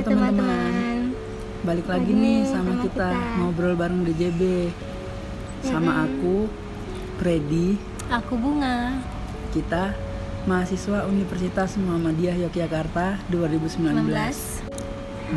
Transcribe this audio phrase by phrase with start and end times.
[0.00, 1.12] Halo teman-teman.
[1.60, 4.72] Balik lagi nih sama kita ngobrol bareng DJB.
[5.60, 6.48] Sama aku
[7.20, 7.76] Freddy,
[8.08, 8.96] Aku Bunga.
[9.52, 9.92] kita
[10.48, 14.08] mahasiswa Universitas Muhammadiyah Yogyakarta 2019.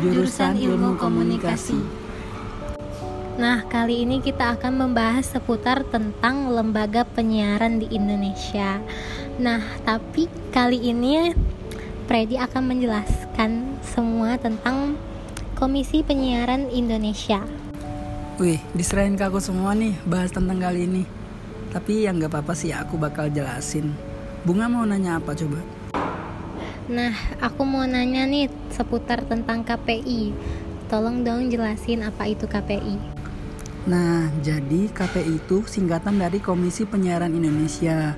[0.00, 1.76] Jurusan Ilmu Komunikasi.
[3.36, 8.80] Nah, kali ini kita akan membahas seputar tentang lembaga penyiaran di Indonesia.
[9.36, 10.24] Nah, tapi
[10.56, 11.36] kali ini
[12.04, 14.92] Freddy akan menjelaskan semua tentang
[15.56, 17.40] Komisi Penyiaran Indonesia.
[18.36, 21.08] Wih, diserahin ke aku semua nih bahas tentang kali ini.
[21.72, 23.96] Tapi ya nggak apa-apa sih, aku bakal jelasin.
[24.44, 25.56] Bunga mau nanya apa coba?
[26.92, 30.36] Nah, aku mau nanya nih seputar tentang KPI.
[30.92, 33.00] Tolong dong jelasin apa itu KPI.
[33.88, 38.12] Nah, jadi KPI itu singkatan dari Komisi Penyiaran Indonesia.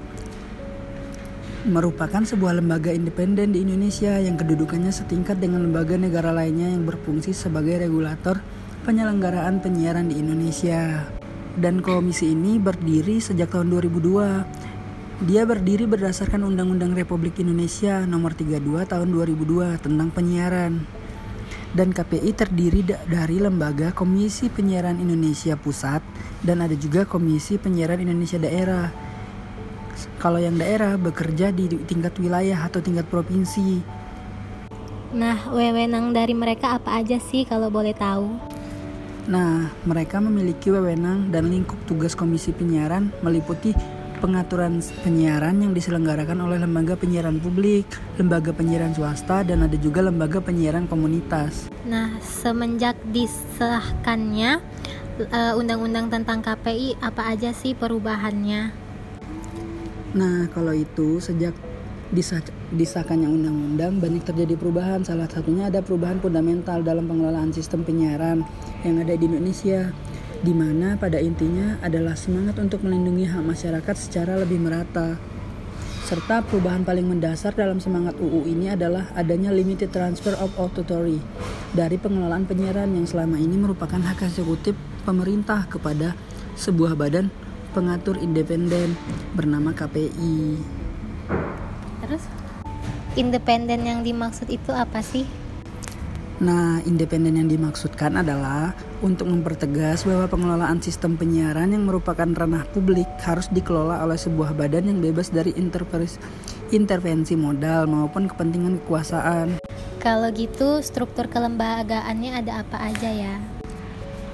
[1.66, 7.34] Merupakan sebuah lembaga independen di Indonesia yang kedudukannya setingkat dengan lembaga negara lainnya yang berfungsi
[7.34, 8.38] sebagai regulator
[8.86, 11.10] penyelenggaraan penyiaran di Indonesia.
[11.58, 15.26] Dan komisi ini berdiri sejak tahun 2002.
[15.26, 20.86] Dia berdiri berdasarkan Undang-Undang Republik Indonesia Nomor 32 Tahun 2002 tentang penyiaran
[21.74, 26.00] dan KPI terdiri da- dari lembaga Komisi Penyiaran Indonesia Pusat
[26.46, 29.05] dan ada juga Komisi Penyiaran Indonesia Daerah.
[30.20, 33.80] Kalau yang daerah bekerja di tingkat wilayah atau tingkat provinsi.
[35.16, 38.36] Nah, wewenang dari mereka apa aja sih kalau boleh tahu?
[39.26, 43.74] Nah, mereka memiliki wewenang dan lingkup tugas Komisi Penyiaran meliputi
[44.18, 47.84] pengaturan penyiaran yang diselenggarakan oleh lembaga penyiaran publik,
[48.16, 51.68] lembaga penyiaran swasta, dan ada juga lembaga penyiaran komunitas.
[51.84, 54.58] Nah, semenjak disahkannya
[55.20, 58.85] eh, undang-undang tentang KPI, apa aja sih perubahannya?
[60.16, 61.52] Nah, kalau itu sejak
[62.08, 62.40] disah
[62.72, 65.04] disahkannya undang-undang banyak terjadi perubahan.
[65.04, 68.40] Salah satunya ada perubahan fundamental dalam pengelolaan sistem penyiaran
[68.80, 69.92] yang ada di Indonesia,
[70.40, 75.20] di mana pada intinya adalah semangat untuk melindungi hak masyarakat secara lebih merata.
[76.06, 81.20] Serta perubahan paling mendasar dalam semangat UU ini adalah adanya limited transfer of authority
[81.76, 86.16] dari pengelolaan penyiaran yang selama ini merupakan hak eksekutif pemerintah kepada
[86.54, 87.28] sebuah badan
[87.76, 88.96] pengatur independen
[89.36, 90.56] bernama KPI.
[92.00, 92.24] Terus
[93.20, 95.28] independen yang dimaksud itu apa sih?
[96.36, 103.08] Nah, independen yang dimaksudkan adalah untuk mempertegas bahwa pengelolaan sistem penyiaran yang merupakan ranah publik
[103.24, 109.64] harus dikelola oleh sebuah badan yang bebas dari intervensi, modal maupun kepentingan kekuasaan.
[109.96, 113.40] Kalau gitu, struktur kelembagaannya ada apa aja ya?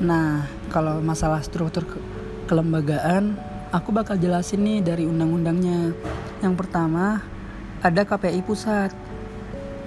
[0.02, 2.22] Nah, kalau masalah struktur ke-
[2.52, 3.32] kelembagaan,
[3.72, 5.96] aku bakal jelasin nih dari undang-undangnya.
[6.44, 7.24] Yang pertama,
[7.80, 8.92] ada KPI pusat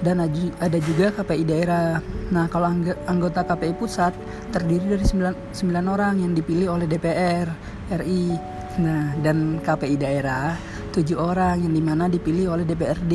[0.02, 0.26] dan
[0.58, 2.02] ada juga KPI daerah.
[2.34, 4.18] Nah, kalau angg- anggota KPI pusat
[4.50, 7.54] terdiri dari 9, orang yang dipilih oleh DPR
[7.94, 8.34] RI.
[8.82, 10.58] Nah, dan KPI daerah
[10.90, 13.14] 7 orang yang di mana dipilih oleh DPRD.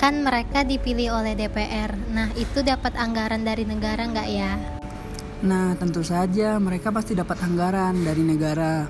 [0.00, 1.92] Kan mereka dipilih oleh DPR.
[2.08, 4.79] Nah, itu dapat anggaran dari negara nggak ya?
[5.40, 8.84] Nah, tentu saja mereka pasti dapat anggaran dari negara.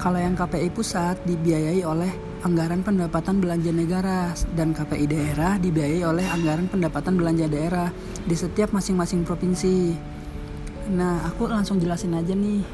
[0.00, 2.08] Kalau yang KPI pusat dibiayai oleh
[2.40, 7.92] anggaran pendapatan belanja negara dan KPI daerah dibiayai oleh anggaran pendapatan belanja daerah
[8.24, 9.92] di setiap masing-masing provinsi.
[10.96, 12.64] Nah, aku langsung jelasin aja nih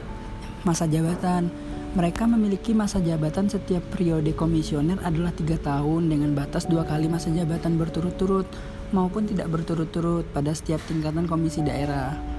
[0.63, 1.51] masa jabatan.
[1.99, 7.35] Mereka memiliki masa jabatan setiap periode komisioner adalah tiga tahun dengan batas dua kali masa
[7.35, 8.47] jabatan berturut-turut
[8.95, 12.38] maupun tidak berturut-turut pada setiap tingkatan komisi daerah.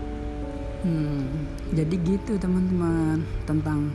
[0.80, 1.28] Hmm,
[1.76, 3.92] jadi gitu teman-teman tentang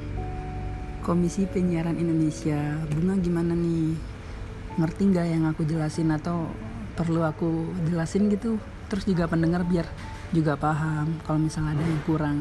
[1.04, 2.80] Komisi Penyiaran Indonesia.
[2.92, 3.96] Bunga gimana nih?
[4.80, 6.48] Ngerti nggak yang aku jelasin atau
[6.96, 8.60] perlu aku jelasin gitu?
[8.88, 9.88] Terus juga pendengar biar
[10.32, 12.38] juga paham kalau misalnya ada yang kurang.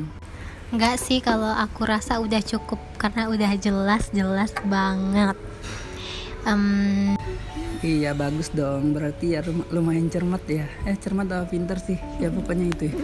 [0.75, 5.37] Nggak sih, kalau aku rasa udah cukup karena udah jelas-jelas banget.
[6.43, 7.15] Em,
[7.83, 8.95] Iya bagus dong.
[8.95, 10.67] Berarti ya lumayan cermat ya.
[10.87, 11.99] Eh cermat atau pinter sih?
[12.19, 12.91] Ya pokoknya itu.
[12.91, 12.95] ya.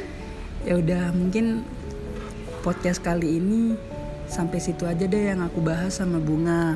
[0.67, 1.63] Ya udah mungkin
[2.61, 3.79] podcast kali ini
[4.27, 6.75] sampai situ aja deh yang aku bahas sama Bunga.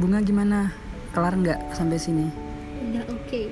[0.00, 0.72] Bunga gimana?
[1.12, 2.26] Kelar nggak sampai sini?
[2.88, 3.42] udah oke.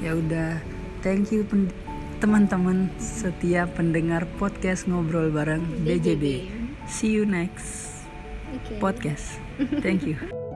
[0.00, 0.62] Ya udah.
[1.02, 1.72] Thank you pen-
[2.20, 6.46] teman-teman setiap pendengar podcast ngobrol bareng DJB.
[6.86, 8.04] See you next
[8.52, 8.76] Oke.
[8.78, 9.40] podcast.
[9.80, 10.20] Thank you.